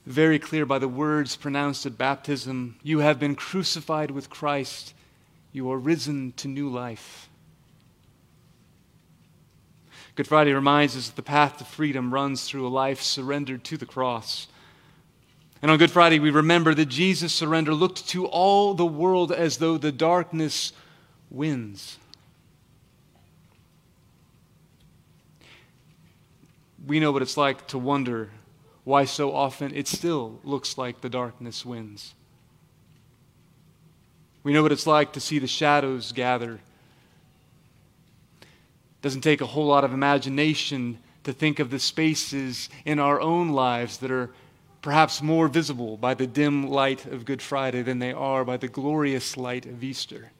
very 0.06 0.40
clear 0.40 0.66
by 0.66 0.80
the 0.80 0.88
words 0.88 1.36
pronounced 1.36 1.86
at 1.86 1.98
baptism 1.98 2.78
You 2.82 3.00
have 3.00 3.20
been 3.20 3.36
crucified 3.36 4.10
with 4.10 4.30
Christ, 4.30 4.94
you 5.52 5.72
are 5.72 5.78
risen 5.78 6.34
to 6.38 6.48
new 6.48 6.70
life. 6.70 7.30
Good 10.16 10.28
Friday 10.28 10.54
reminds 10.54 10.98
us 10.98 11.08
that 11.08 11.16
the 11.16 11.22
path 11.22 11.58
to 11.58 11.64
freedom 11.64 12.14
runs 12.14 12.46
through 12.46 12.68
a 12.68 12.70
life 12.70 13.02
surrendered 13.02 13.64
to 13.66 13.78
the 13.78 13.86
cross. 13.86 14.48
And 15.62 15.70
on 15.70 15.78
Good 15.78 15.92
Friday, 15.92 16.18
we 16.18 16.32
remember 16.32 16.74
that 16.74 16.88
Jesus' 16.88 17.34
surrender 17.34 17.74
looked 17.74 18.08
to 18.10 18.26
all 18.26 18.74
the 18.74 18.86
world 18.86 19.32
as 19.32 19.58
though 19.58 19.78
the 19.78 19.92
darkness 19.92 20.74
wins. 21.30 22.00
We 26.88 27.00
know 27.00 27.12
what 27.12 27.22
it's 27.22 27.38
like 27.38 27.68
to 27.68 27.78
wonder 27.78 28.32
why 28.84 29.06
so 29.06 29.34
often 29.36 29.76
it 29.76 29.88
still 29.88 30.40
looks 30.44 30.80
like 30.80 31.02
the 31.02 31.10
darkness 31.10 31.64
wins. 31.64 32.16
We 34.44 34.54
know 34.54 34.64
what 34.64 34.72
it's 34.72 34.88
like 34.88 35.14
to 35.14 35.20
see 35.20 35.38
the 35.38 35.46
shadows 35.46 36.12
gather. 36.12 36.54
It 38.42 39.02
doesn't 39.04 39.22
take 39.22 39.42
a 39.42 39.46
whole 39.46 39.68
lot 39.68 39.84
of 39.84 39.94
imagination 39.94 40.98
to 41.24 41.34
think 41.34 41.60
of 41.60 41.70
the 41.70 41.78
spaces 41.78 42.68
in 42.84 42.98
our 42.98 43.22
own 43.22 43.50
lives 43.50 43.98
that 43.98 44.10
are 44.10 44.32
perhaps 44.82 45.22
more 45.22 45.48
visible 45.48 45.98
by 45.98 46.14
the 46.14 46.28
dim 46.28 46.68
light 46.68 47.06
of 47.06 47.26
Good 47.26 47.42
Friday 47.42 47.82
than 47.82 48.00
they 48.00 48.14
are 48.14 48.44
by 48.44 48.58
the 48.58 48.68
glorious 48.68 49.38
light 49.38 49.66
of 49.66 49.84
Easter. 49.84 50.32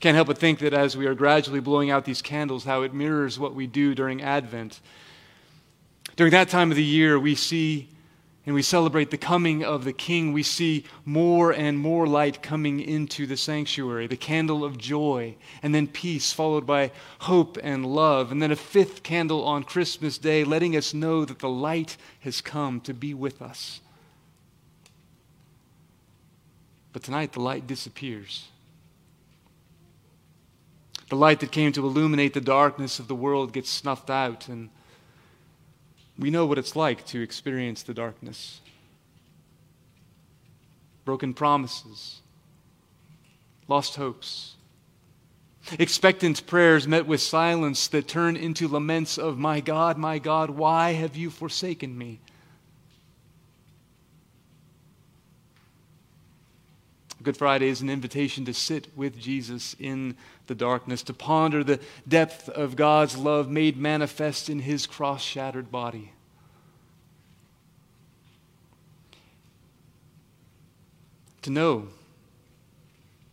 Can't 0.00 0.14
help 0.14 0.28
but 0.28 0.38
think 0.38 0.60
that 0.60 0.72
as 0.72 0.96
we 0.96 1.06
are 1.06 1.14
gradually 1.14 1.60
blowing 1.60 1.90
out 1.90 2.04
these 2.04 2.22
candles, 2.22 2.64
how 2.64 2.82
it 2.82 2.94
mirrors 2.94 3.38
what 3.38 3.54
we 3.54 3.66
do 3.66 3.94
during 3.94 4.22
Advent. 4.22 4.80
During 6.14 6.30
that 6.30 6.48
time 6.48 6.70
of 6.70 6.76
the 6.76 6.84
year, 6.84 7.18
we 7.18 7.34
see 7.34 7.88
and 8.48 8.54
we 8.54 8.62
celebrate 8.62 9.10
the 9.10 9.18
coming 9.18 9.62
of 9.62 9.84
the 9.84 9.92
King, 9.92 10.32
we 10.32 10.42
see 10.42 10.82
more 11.04 11.52
and 11.52 11.78
more 11.78 12.06
light 12.06 12.42
coming 12.42 12.80
into 12.80 13.26
the 13.26 13.36
sanctuary, 13.36 14.06
the 14.06 14.16
candle 14.16 14.64
of 14.64 14.78
joy, 14.78 15.36
and 15.62 15.74
then 15.74 15.86
peace, 15.86 16.32
followed 16.32 16.66
by 16.66 16.90
hope 17.18 17.58
and 17.62 17.84
love, 17.84 18.32
and 18.32 18.40
then 18.40 18.50
a 18.50 18.56
fifth 18.56 19.02
candle 19.02 19.44
on 19.44 19.64
Christmas 19.64 20.16
Day, 20.16 20.44
letting 20.44 20.74
us 20.74 20.94
know 20.94 21.26
that 21.26 21.40
the 21.40 21.48
light 21.50 21.98
has 22.20 22.40
come 22.40 22.80
to 22.80 22.94
be 22.94 23.12
with 23.12 23.42
us. 23.42 23.82
But 26.94 27.02
tonight, 27.02 27.34
the 27.34 27.40
light 27.40 27.66
disappears. 27.66 28.48
The 31.10 31.16
light 31.16 31.40
that 31.40 31.52
came 31.52 31.72
to 31.72 31.84
illuminate 31.84 32.32
the 32.32 32.40
darkness 32.40 32.98
of 32.98 33.08
the 33.08 33.14
world 33.14 33.52
gets 33.52 33.68
snuffed 33.68 34.08
out, 34.08 34.48
and 34.48 34.70
we 36.18 36.30
know 36.30 36.46
what 36.46 36.58
it's 36.58 36.74
like 36.74 37.06
to 37.06 37.22
experience 37.22 37.82
the 37.82 37.94
darkness. 37.94 38.60
Broken 41.04 41.32
promises, 41.32 42.20
lost 43.68 43.96
hopes, 43.96 44.56
expectant 45.78 46.46
prayers 46.46 46.88
met 46.88 47.06
with 47.06 47.20
silence 47.20 47.88
that 47.88 48.08
turn 48.08 48.36
into 48.36 48.68
laments 48.68 49.16
of, 49.16 49.38
My 49.38 49.60
God, 49.60 49.96
my 49.96 50.18
God, 50.18 50.50
why 50.50 50.92
have 50.92 51.16
you 51.16 51.30
forsaken 51.30 51.96
me? 51.96 52.20
Good 57.28 57.36
Friday 57.36 57.68
is 57.68 57.82
an 57.82 57.90
invitation 57.90 58.46
to 58.46 58.54
sit 58.54 58.88
with 58.96 59.18
Jesus 59.18 59.76
in 59.78 60.16
the 60.46 60.54
darkness, 60.54 61.02
to 61.02 61.12
ponder 61.12 61.62
the 61.62 61.78
depth 62.08 62.48
of 62.48 62.74
God's 62.74 63.18
love 63.18 63.50
made 63.50 63.76
manifest 63.76 64.48
in 64.48 64.60
his 64.60 64.86
cross 64.86 65.22
shattered 65.22 65.70
body. 65.70 66.12
To 71.42 71.50
know 71.50 71.88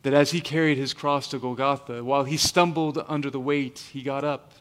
that 0.04 0.14
as 0.14 0.32
he 0.32 0.42
carried 0.42 0.78
his 0.78 0.94
cross 0.94 1.30
to 1.30 1.40
Golgotha, 1.40 2.04
while 2.04 2.26
he 2.26 2.36
stumbled 2.36 3.02
under 3.08 3.30
the 3.30 3.40
weight, 3.40 3.80
he 3.94 4.02
got 4.02 4.26
up. 4.26 4.52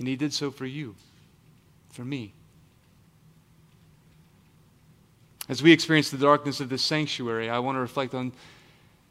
And 0.00 0.08
he 0.08 0.16
did 0.16 0.32
so 0.32 0.50
for 0.50 0.66
you, 0.66 0.96
for 1.92 2.04
me. 2.04 2.34
As 5.52 5.62
we 5.62 5.70
experience 5.70 6.08
the 6.08 6.16
darkness 6.16 6.60
of 6.60 6.70
this 6.70 6.80
sanctuary, 6.82 7.50
I 7.50 7.58
want 7.58 7.76
to 7.76 7.80
reflect 7.80 8.14
on 8.14 8.32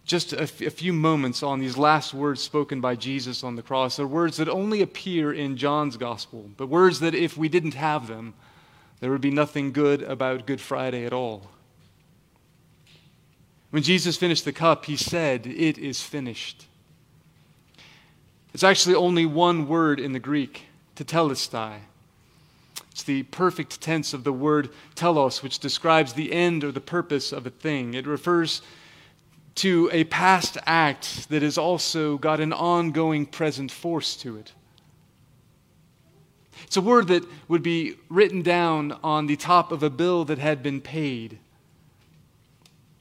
just 0.06 0.34
a, 0.34 0.42
f- 0.42 0.60
a 0.62 0.72
few 0.72 0.92
moments 0.92 1.44
on 1.44 1.60
these 1.60 1.78
last 1.78 2.16
words 2.16 2.42
spoken 2.42 2.82
by 2.82 2.96
Jesus 2.96 3.44
on 3.44 3.56
the 3.56 3.62
cross 3.62 4.00
are 4.00 4.08
words 4.08 4.38
that 4.38 4.50
only 4.50 4.82
appear 4.82 5.32
in 5.32 5.56
John's 5.56 5.98
gospel, 5.98 6.50
but 6.58 6.66
words 6.66 7.00
that 7.02 7.14
if 7.14 7.38
we 7.38 7.48
didn't 7.48 7.76
have 7.76 8.08
them, 8.08 8.34
there 9.02 9.12
would 9.12 9.22
be 9.22 9.30
nothing 9.30 9.72
good 9.72 10.02
about 10.02 10.48
Good 10.48 10.60
Friday 10.60 11.06
at 11.06 11.14
all. 11.14 11.52
When 13.70 13.84
Jesus 13.84 14.18
finished 14.18 14.44
the 14.44 14.52
cup, 14.52 14.86
he 14.86 14.98
said, 14.98 15.46
It 15.46 15.78
is 15.78 16.02
finished. 16.02 16.66
It's 18.52 18.64
actually 18.64 18.96
only 18.96 19.28
one 19.28 19.68
word 19.68 20.00
in 20.00 20.14
the 20.14 20.20
Greek, 20.20 20.64
tetelestai. 20.96 21.82
It's 22.92 23.04
the 23.04 23.24
perfect 23.24 23.80
tense 23.80 24.14
of 24.14 24.24
the 24.24 24.34
word 24.34 24.70
telos, 24.96 25.42
which 25.42 25.60
describes 25.60 26.14
the 26.14 26.34
end 26.34 26.64
or 26.64 26.72
the 26.72 26.82
purpose 26.82 27.32
of 27.32 27.46
a 27.46 27.50
thing. 27.50 27.94
It 27.94 28.06
refers 28.06 28.62
to 29.56 29.90
a 29.92 30.04
past 30.06 30.58
act 30.66 31.30
that 31.30 31.42
has 31.42 31.58
also 31.58 32.18
got 32.18 32.40
an 32.40 32.54
ongoing 32.54 33.26
present 33.26 33.72
force 33.72 34.16
to 34.18 34.38
it. 34.38 34.54
It's 36.64 36.78
a 36.78 36.82
word 36.82 37.08
that 37.08 37.26
would 37.48 37.64
be 37.64 37.96
written 38.10 38.42
down 38.42 38.98
on 39.04 39.28
the 39.28 39.36
top 39.36 39.72
of 39.72 39.84
a 39.84 39.90
bill 39.90 40.26
that 40.26 40.38
had 40.38 40.62
been 40.62 40.82
paid. 40.82 41.40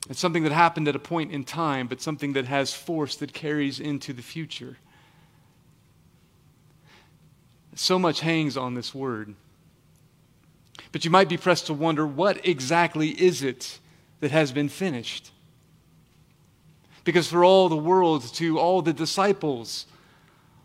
It's 0.08 0.20
something 0.20 0.42
that 0.44 0.52
happened 0.52 0.88
at 0.88 0.96
a 0.96 1.00
point 1.00 1.30
in 1.30 1.44
time, 1.44 1.86
but 1.86 2.00
something 2.00 2.32
that 2.32 2.46
has 2.46 2.72
force 2.72 3.16
that 3.16 3.32
carries 3.32 3.78
into 3.78 4.12
the 4.12 4.22
future. 4.22 4.76
So 7.74 7.98
much 7.98 8.20
hangs 8.20 8.56
on 8.56 8.74
this 8.74 8.94
word. 8.94 9.34
But 10.92 11.04
you 11.04 11.10
might 11.10 11.28
be 11.28 11.36
pressed 11.36 11.66
to 11.66 11.74
wonder 11.74 12.06
what 12.06 12.46
exactly 12.46 13.10
is 13.10 13.42
it 13.42 13.78
that 14.20 14.30
has 14.30 14.52
been 14.52 14.68
finished? 14.68 15.30
Because 17.04 17.28
for 17.28 17.44
all 17.44 17.68
the 17.68 17.76
world, 17.76 18.22
to 18.34 18.58
all 18.58 18.82
the 18.82 18.92
disciples, 18.92 19.86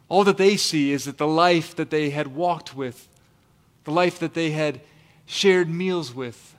all 0.10 0.24
that 0.24 0.38
they 0.38 0.58
see 0.58 0.92
is 0.92 1.06
that 1.06 1.18
the 1.18 1.28
life 1.28 1.76
that 1.76 1.90
they 1.90 2.10
had 2.10 2.28
walked 2.28 2.76
with, 2.76 3.08
the 3.84 3.92
life 3.92 4.20
that 4.20 4.34
they 4.34 4.52
had 4.52 4.82
shared 5.26 5.70
meals 5.70 6.14
with, 6.14 6.56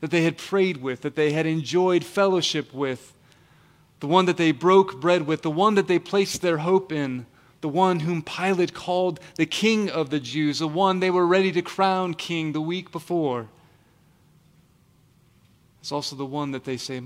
that 0.00 0.10
they 0.10 0.24
had 0.24 0.36
prayed 0.36 0.78
with, 0.78 1.02
that 1.02 1.14
they 1.14 1.32
had 1.32 1.46
enjoyed 1.46 2.04
fellowship 2.04 2.74
with, 2.74 3.14
the 4.00 4.06
one 4.06 4.24
that 4.24 4.36
they 4.36 4.50
broke 4.50 5.00
bread 5.00 5.26
with, 5.26 5.42
the 5.42 5.50
one 5.50 5.76
that 5.76 5.86
they 5.86 5.98
placed 5.98 6.42
their 6.42 6.58
hope 6.58 6.90
in, 6.90 7.24
the 7.62 7.68
one 7.68 8.00
whom 8.00 8.22
Pilate 8.22 8.74
called 8.74 9.20
the 9.36 9.46
King 9.46 9.88
of 9.88 10.10
the 10.10 10.20
Jews, 10.20 10.58
the 10.58 10.68
one 10.68 11.00
they 11.00 11.10
were 11.10 11.26
ready 11.26 11.52
to 11.52 11.62
crown 11.62 12.12
king 12.12 12.52
the 12.52 12.60
week 12.60 12.90
before. 12.90 13.48
It's 15.80 15.92
also 15.92 16.16
the 16.16 16.26
one 16.26 16.50
that 16.50 16.64
they 16.64 16.76
say 16.76 17.02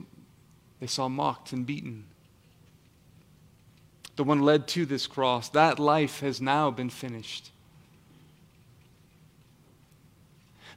they 0.80 0.86
saw 0.86 1.08
mocked 1.08 1.52
and 1.52 1.64
beaten. 1.64 2.04
The 4.16 4.24
one 4.24 4.40
led 4.40 4.66
to 4.68 4.86
this 4.86 5.06
cross. 5.06 5.50
That 5.50 5.78
life 5.78 6.20
has 6.20 6.40
now 6.40 6.70
been 6.70 6.90
finished. 6.90 7.50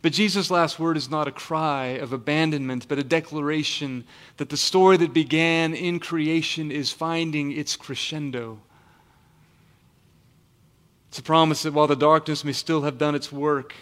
But 0.01 0.13
Jesus' 0.13 0.51
last 0.51 0.77
word 0.77 0.97
is 0.97 1.09
not 1.09 1.27
a 1.27 1.32
cry 1.32 1.88
of 1.88 2.11
abandonment, 2.11 2.88
but 2.88 2.99
a 2.99 3.03
declaration 3.03 4.05
that 4.38 4.49
the 4.49 4.57
story 4.57 4.97
that 4.97 5.13
began 5.13 5.73
in 5.73 5.99
creation 5.99 6.69
is 6.69 6.91
finding 6.91 7.51
its 7.51 7.77
crescendo. 7.77 8.59
It's 11.20 11.26
a 11.26 11.28
promise 11.28 11.63
that 11.63 11.74
while 11.74 11.86
the 11.86 11.97
darkness 11.97 12.45
may 12.45 12.53
still 12.53 12.84
have 12.84 12.97
done 12.97 13.13
its 13.13 13.30
work, 13.30 13.74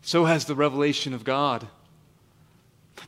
so 0.00 0.26
has 0.26 0.44
the 0.44 0.54
revelation 0.54 1.12
of 1.12 1.24
God. 1.24 1.66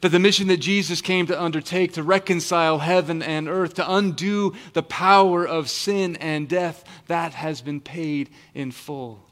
That 0.01 0.09
the 0.09 0.19
mission 0.19 0.49
that 0.49 0.57
Jesus 0.57 1.01
came 1.01 1.29
to 1.29 1.41
undertake 1.41 1.93
to 1.93 2.03
reconcile 2.03 2.79
heaven 2.79 3.23
and 3.23 3.49
earth, 3.49 3.75
to 3.75 3.89
undo 3.89 4.57
the 4.73 4.83
power 4.83 5.47
of 5.47 5.71
sin 5.71 6.17
and 6.17 6.49
death, 6.49 6.83
that 7.07 7.33
has 7.35 7.61
been 7.61 7.81
paid 7.81 8.29
in 8.55 8.73
full. 8.73 9.25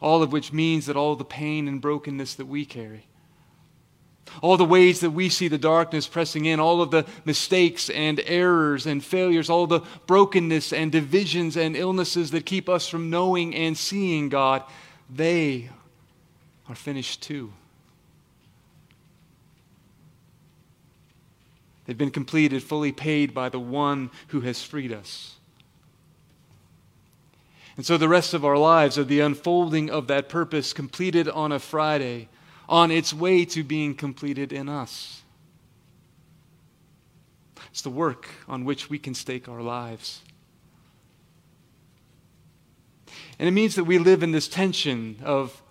All 0.00 0.20
of 0.20 0.32
which 0.32 0.52
means 0.52 0.86
that 0.86 0.96
all 0.96 1.14
the 1.14 1.24
pain 1.24 1.68
and 1.68 1.80
brokenness 1.80 2.34
that 2.34 2.46
we 2.46 2.64
carry, 2.64 3.06
all 4.42 4.56
the 4.56 4.64
ways 4.64 5.00
that 5.00 5.10
we 5.10 5.28
see 5.28 5.48
the 5.48 5.58
darkness 5.58 6.06
pressing 6.06 6.44
in, 6.44 6.60
all 6.60 6.82
of 6.82 6.90
the 6.90 7.06
mistakes 7.24 7.90
and 7.90 8.20
errors 8.26 8.86
and 8.86 9.04
failures, 9.04 9.50
all 9.50 9.66
the 9.66 9.80
brokenness 10.06 10.72
and 10.72 10.92
divisions 10.92 11.56
and 11.56 11.76
illnesses 11.76 12.30
that 12.30 12.46
keep 12.46 12.68
us 12.68 12.88
from 12.88 13.10
knowing 13.10 13.54
and 13.54 13.76
seeing 13.76 14.28
God, 14.28 14.62
they 15.08 15.70
are 16.68 16.74
finished 16.74 17.22
too. 17.22 17.52
They've 21.86 21.98
been 21.98 22.12
completed, 22.12 22.62
fully 22.62 22.92
paid 22.92 23.34
by 23.34 23.48
the 23.48 23.58
one 23.58 24.10
who 24.28 24.42
has 24.42 24.62
freed 24.62 24.92
us. 24.92 25.34
And 27.76 27.84
so 27.84 27.96
the 27.96 28.08
rest 28.08 28.34
of 28.34 28.44
our 28.44 28.58
lives 28.58 28.98
are 28.98 29.04
the 29.04 29.20
unfolding 29.20 29.90
of 29.90 30.06
that 30.06 30.28
purpose 30.28 30.72
completed 30.72 31.28
on 31.28 31.50
a 31.50 31.58
Friday, 31.58 32.28
on 32.70 32.92
its 32.92 33.12
way 33.12 33.44
to 33.44 33.64
being 33.64 33.94
completed 33.94 34.52
in 34.52 34.68
us. 34.68 35.22
It's 37.72 37.82
the 37.82 37.90
work 37.90 38.28
on 38.48 38.64
which 38.64 38.88
we 38.88 38.98
can 38.98 39.12
stake 39.12 39.48
our 39.48 39.60
lives. 39.60 40.20
And 43.38 43.48
it 43.48 43.52
means 43.52 43.74
that 43.74 43.84
we 43.84 43.98
live 43.98 44.22
in 44.22 44.30
this 44.30 44.46
tension 44.46 45.16
of 45.24 45.62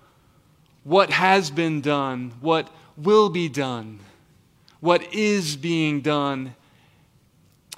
what 0.84 1.10
has 1.12 1.50
been 1.50 1.82
done, 1.82 2.34
what 2.42 2.70
will 2.98 3.30
be 3.30 3.48
done, 3.48 4.00
what 4.82 5.14
is 5.14 5.56
being 5.56 6.02
done, 6.02 6.56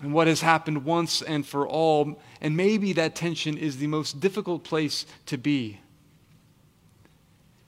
and 0.01 0.13
what 0.13 0.28
has 0.28 0.41
happened 0.41 0.84
once 0.84 1.22
and 1.22 1.45
for 1.45 1.67
all. 1.67 2.19
And 2.39 2.57
maybe 2.57 2.93
that 2.93 3.15
tension 3.15 3.55
is 3.57 3.78
the 3.78 3.88
most 3.88 4.19
difficult 4.19 4.63
place 4.63 5.05
to 5.28 5.38
be. 5.38 5.80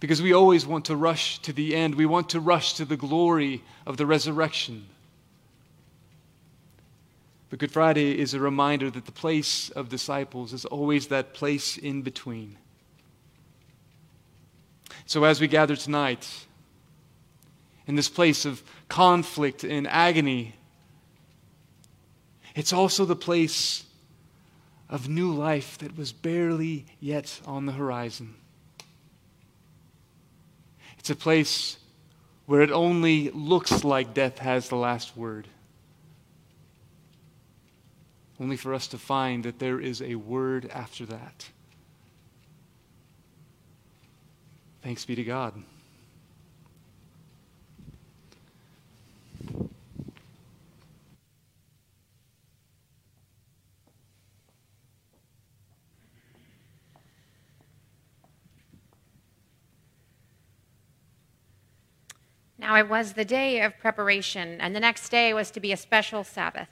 Because 0.03 0.21
we 0.21 0.33
always 0.33 0.67
want 0.67 0.83
to 0.87 0.97
rush 0.97 1.39
to 1.43 1.53
the 1.53 1.73
end, 1.73 1.95
we 1.95 2.05
want 2.05 2.31
to 2.31 2.41
rush 2.41 2.73
to 2.73 2.83
the 2.83 2.97
glory 2.97 3.63
of 3.85 3.95
the 3.95 4.05
resurrection. 4.05 4.85
But 7.49 7.59
Good 7.59 7.71
Friday 7.71 8.19
is 8.19 8.33
a 8.33 8.39
reminder 8.41 8.91
that 8.91 9.05
the 9.05 9.13
place 9.13 9.69
of 9.69 9.87
disciples 9.87 10.51
is 10.51 10.65
always 10.65 11.07
that 11.07 11.33
place 11.33 11.77
in 11.77 12.01
between. 12.01 12.57
So 15.05 15.23
as 15.23 15.39
we 15.39 15.47
gather 15.47 15.77
tonight, 15.77 16.47
in 17.87 17.95
this 17.95 18.09
place 18.09 18.43
of 18.43 18.61
conflict 18.89 19.63
and 19.63 19.87
agony, 19.87 20.55
it's 22.55 22.73
also 22.73 23.05
the 23.05 23.15
place 23.15 23.85
of 24.89 25.07
new 25.07 25.31
life 25.31 25.77
that 25.77 25.95
was 25.95 26.11
barely 26.11 26.87
yet 26.99 27.39
on 27.45 27.67
the 27.67 27.71
horizon. 27.71 28.35
It's 31.03 31.09
a 31.09 31.15
place 31.17 31.75
where 32.45 32.61
it 32.61 32.71
only 32.71 33.29
looks 33.31 33.83
like 33.83 34.13
death 34.13 34.39
has 34.39 34.69
the 34.69 34.77
last 34.77 35.17
word. 35.17 35.49
Only 38.39 38.55
for 38.55 38.73
us 38.73 38.87
to 38.87 38.97
find 38.97 39.43
that 39.43 39.59
there 39.59 39.81
is 39.81 40.01
a 40.01 40.15
word 40.15 40.71
after 40.73 41.05
that. 41.07 41.49
Thanks 44.81 45.03
be 45.03 45.15
to 45.15 45.25
God. 45.25 45.61
Now 62.63 62.77
it 62.77 62.87
was 62.87 63.11
the 63.11 63.25
day 63.25 63.59
of 63.59 63.77
preparation, 63.77 64.61
and 64.61 64.73
the 64.73 64.79
next 64.79 65.09
day 65.09 65.33
was 65.33 65.51
to 65.51 65.59
be 65.59 65.73
a 65.73 65.77
special 65.77 66.23
Sabbath. 66.23 66.69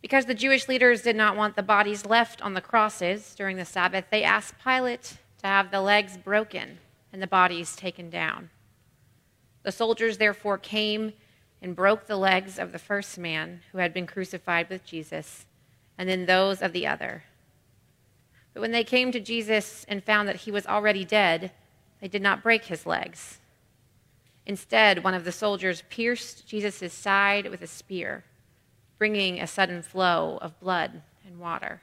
Because 0.00 0.26
the 0.26 0.34
Jewish 0.34 0.68
leaders 0.68 1.02
did 1.02 1.16
not 1.16 1.36
want 1.36 1.56
the 1.56 1.62
bodies 1.64 2.06
left 2.06 2.40
on 2.40 2.54
the 2.54 2.60
crosses 2.60 3.34
during 3.34 3.56
the 3.56 3.64
Sabbath, 3.64 4.04
they 4.12 4.22
asked 4.22 4.54
Pilate 4.62 5.16
to 5.38 5.46
have 5.48 5.72
the 5.72 5.80
legs 5.80 6.16
broken 6.16 6.78
and 7.12 7.20
the 7.20 7.26
bodies 7.26 7.74
taken 7.74 8.10
down. 8.10 8.50
The 9.64 9.72
soldiers 9.72 10.18
therefore 10.18 10.56
came 10.56 11.14
and 11.60 11.74
broke 11.74 12.06
the 12.06 12.14
legs 12.14 12.60
of 12.60 12.70
the 12.70 12.78
first 12.78 13.18
man 13.18 13.62
who 13.72 13.78
had 13.78 13.92
been 13.92 14.06
crucified 14.06 14.70
with 14.70 14.84
Jesus, 14.84 15.46
and 15.98 16.08
then 16.08 16.26
those 16.26 16.62
of 16.62 16.72
the 16.72 16.86
other. 16.86 17.24
But 18.54 18.60
when 18.60 18.70
they 18.70 18.84
came 18.84 19.10
to 19.10 19.18
Jesus 19.18 19.84
and 19.88 20.04
found 20.04 20.28
that 20.28 20.42
he 20.42 20.52
was 20.52 20.64
already 20.64 21.04
dead, 21.04 21.50
they 22.00 22.06
did 22.06 22.22
not 22.22 22.44
break 22.44 22.66
his 22.66 22.86
legs. 22.86 23.40
Instead, 24.48 25.04
one 25.04 25.12
of 25.12 25.24
the 25.24 25.30
soldiers 25.30 25.82
pierced 25.90 26.48
Jesus' 26.48 26.94
side 26.94 27.50
with 27.50 27.60
a 27.60 27.66
spear, 27.66 28.24
bringing 28.96 29.38
a 29.38 29.46
sudden 29.46 29.82
flow 29.82 30.38
of 30.40 30.58
blood 30.58 31.02
and 31.26 31.38
water. 31.38 31.82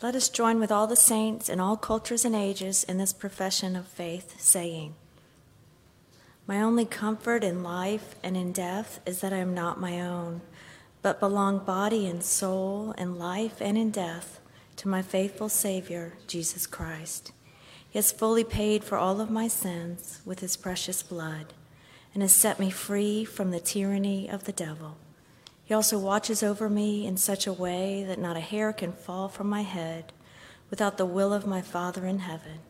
Let 0.00 0.14
us 0.14 0.28
join 0.28 0.60
with 0.60 0.70
all 0.70 0.86
the 0.86 0.96
saints 0.96 1.48
in 1.48 1.58
all 1.58 1.76
cultures 1.76 2.24
and 2.24 2.36
ages 2.36 2.84
in 2.84 2.98
this 2.98 3.12
profession 3.12 3.74
of 3.74 3.88
faith, 3.88 4.40
saying, 4.40 4.94
My 6.46 6.60
only 6.60 6.84
comfort 6.84 7.42
in 7.42 7.64
life 7.64 8.14
and 8.22 8.36
in 8.36 8.52
death 8.52 9.00
is 9.06 9.22
that 9.22 9.32
I 9.32 9.38
am 9.38 9.54
not 9.54 9.80
my 9.80 10.00
own, 10.00 10.42
but 11.04 11.20
belong 11.20 11.58
body 11.58 12.06
and 12.06 12.24
soul 12.24 12.94
and 12.96 13.18
life 13.18 13.60
and 13.60 13.76
in 13.76 13.90
death 13.90 14.40
to 14.74 14.88
my 14.88 15.02
faithful 15.02 15.50
Savior, 15.50 16.14
Jesus 16.26 16.66
Christ. 16.66 17.30
He 17.90 17.98
has 17.98 18.10
fully 18.10 18.42
paid 18.42 18.82
for 18.82 18.96
all 18.96 19.20
of 19.20 19.30
my 19.30 19.46
sins 19.46 20.22
with 20.24 20.40
his 20.40 20.56
precious 20.56 21.02
blood 21.02 21.52
and 22.14 22.22
has 22.22 22.32
set 22.32 22.58
me 22.58 22.70
free 22.70 23.22
from 23.22 23.50
the 23.50 23.60
tyranny 23.60 24.30
of 24.30 24.44
the 24.44 24.52
devil. 24.52 24.96
He 25.62 25.74
also 25.74 25.98
watches 25.98 26.42
over 26.42 26.70
me 26.70 27.06
in 27.06 27.18
such 27.18 27.46
a 27.46 27.52
way 27.52 28.02
that 28.04 28.18
not 28.18 28.38
a 28.38 28.40
hair 28.40 28.72
can 28.72 28.92
fall 28.92 29.28
from 29.28 29.46
my 29.46 29.60
head 29.60 30.10
without 30.70 30.96
the 30.96 31.04
will 31.04 31.34
of 31.34 31.46
my 31.46 31.60
Father 31.60 32.06
in 32.06 32.20
heaven. 32.20 32.60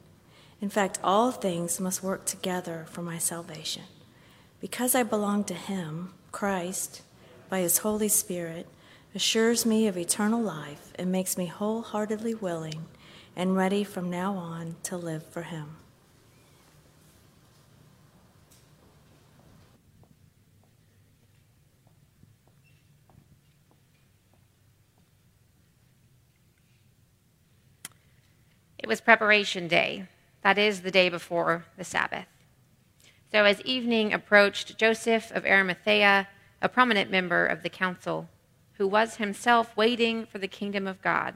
In 0.60 0.70
fact, 0.70 0.98
all 1.04 1.30
things 1.30 1.78
must 1.78 2.02
work 2.02 2.24
together 2.24 2.84
for 2.90 3.00
my 3.02 3.18
salvation. 3.18 3.84
Because 4.60 4.96
I 4.96 5.04
belong 5.04 5.44
to 5.44 5.54
Him, 5.54 6.14
Christ, 6.32 7.02
by 7.48 7.60
His 7.60 7.78
Holy 7.78 8.08
Spirit, 8.08 8.66
assures 9.14 9.64
me 9.64 9.86
of 9.86 9.96
eternal 9.96 10.40
life 10.40 10.92
and 10.96 11.12
makes 11.12 11.36
me 11.36 11.46
wholeheartedly 11.46 12.34
willing 12.34 12.86
and 13.36 13.56
ready 13.56 13.84
from 13.84 14.10
now 14.10 14.34
on 14.34 14.76
to 14.84 14.96
live 14.96 15.24
for 15.26 15.42
Him. 15.42 15.76
It 28.84 28.86
was 28.86 29.00
preparation 29.00 29.66
day, 29.66 30.08
that 30.42 30.58
is, 30.58 30.82
the 30.82 30.90
day 30.90 31.08
before 31.08 31.64
the 31.78 31.84
Sabbath. 31.84 32.26
So, 33.32 33.44
as 33.44 33.62
evening 33.62 34.12
approached, 34.12 34.76
Joseph 34.76 35.32
of 35.32 35.46
Arimathea, 35.46 36.28
a 36.64 36.68
prominent 36.68 37.10
member 37.10 37.44
of 37.44 37.62
the 37.62 37.68
council, 37.68 38.26
who 38.78 38.88
was 38.88 39.16
himself 39.16 39.76
waiting 39.76 40.24
for 40.24 40.38
the 40.38 40.48
kingdom 40.48 40.86
of 40.86 41.02
God, 41.02 41.34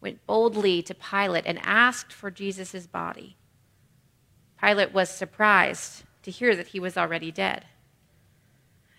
went 0.00 0.24
boldly 0.24 0.82
to 0.82 0.94
Pilate 0.94 1.44
and 1.46 1.58
asked 1.64 2.12
for 2.12 2.30
Jesus' 2.30 2.86
body. 2.86 3.36
Pilate 4.62 4.94
was 4.94 5.10
surprised 5.10 6.04
to 6.22 6.30
hear 6.30 6.54
that 6.54 6.68
he 6.68 6.78
was 6.78 6.96
already 6.96 7.32
dead. 7.32 7.64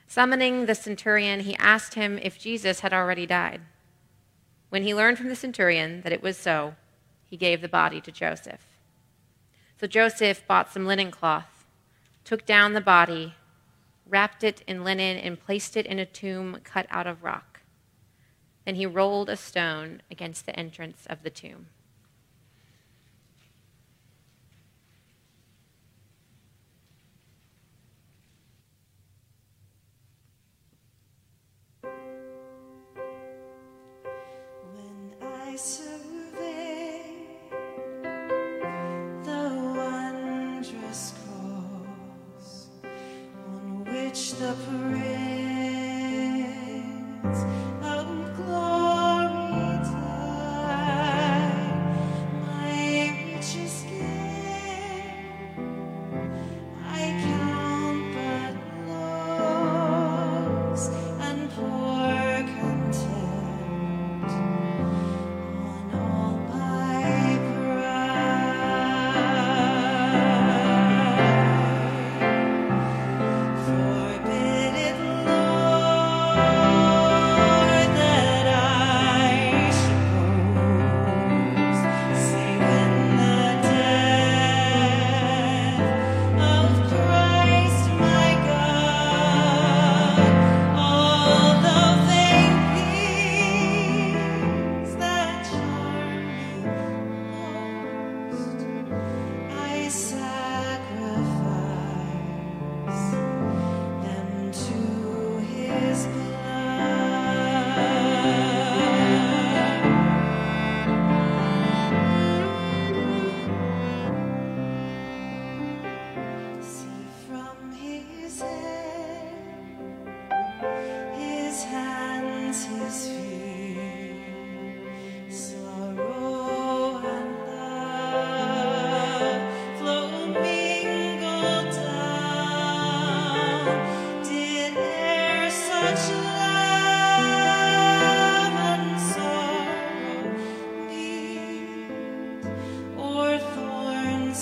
Summoning 0.06 0.66
the 0.66 0.76
centurion, 0.76 1.40
he 1.40 1.56
asked 1.56 1.94
him 1.94 2.20
if 2.22 2.38
Jesus 2.38 2.82
had 2.82 2.92
already 2.92 3.26
died. 3.26 3.62
When 4.68 4.84
he 4.84 4.94
learned 4.94 5.18
from 5.18 5.30
the 5.30 5.36
centurion 5.36 6.02
that 6.02 6.12
it 6.12 6.22
was 6.22 6.36
so, 6.36 6.76
he 7.24 7.38
gave 7.38 7.62
the 7.62 7.70
body 7.70 8.02
to 8.02 8.12
Joseph. 8.12 8.68
So 9.80 9.88
Joseph 9.88 10.46
bought 10.46 10.74
some 10.74 10.86
linen 10.86 11.10
cloth, 11.10 11.66
took 12.26 12.46
down 12.46 12.74
the 12.74 12.82
body, 12.82 13.36
wrapped 14.10 14.44
it 14.44 14.62
in 14.68 14.84
linen, 14.84 15.18
and 15.18 15.40
placed 15.40 15.78
it 15.78 15.86
in 15.86 16.00
a 16.00 16.06
tomb 16.06 16.60
cut 16.64 16.88
out 16.90 17.08
of 17.08 17.24
rock. 17.24 17.62
Then 18.66 18.76
he 18.76 18.86
rolled 18.86 19.30
a 19.30 19.38
stone 19.38 20.02
against 20.12 20.46
the 20.46 20.58
entrance 20.58 21.06
of 21.10 21.24
the 21.24 21.30
tomb. 21.30 21.68
The 44.40 45.17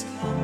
parade. 0.04 0.22
come. 0.22 0.35